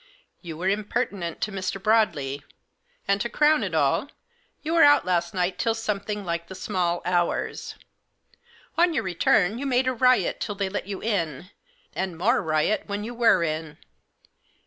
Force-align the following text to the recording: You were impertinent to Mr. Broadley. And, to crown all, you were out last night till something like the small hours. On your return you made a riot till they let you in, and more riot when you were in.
You 0.41 0.57
were 0.57 0.67
impertinent 0.67 1.41
to 1.41 1.51
Mr. 1.51 1.79
Broadley. 1.79 2.41
And, 3.07 3.21
to 3.21 3.29
crown 3.29 3.61
all, 3.75 4.09
you 4.63 4.73
were 4.73 4.81
out 4.81 5.05
last 5.05 5.31
night 5.35 5.59
till 5.59 5.75
something 5.75 6.25
like 6.25 6.47
the 6.47 6.55
small 6.55 7.03
hours. 7.05 7.75
On 8.79 8.95
your 8.95 9.03
return 9.03 9.59
you 9.59 9.67
made 9.67 9.85
a 9.87 9.93
riot 9.93 10.39
till 10.39 10.55
they 10.55 10.69
let 10.69 10.87
you 10.87 11.03
in, 11.03 11.51
and 11.93 12.17
more 12.17 12.41
riot 12.41 12.85
when 12.87 13.03
you 13.03 13.13
were 13.13 13.43
in. 13.43 13.77